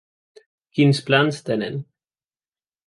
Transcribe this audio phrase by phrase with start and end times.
[0.79, 1.81] Quins plans tenen?